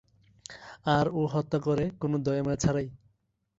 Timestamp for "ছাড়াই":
2.57-2.87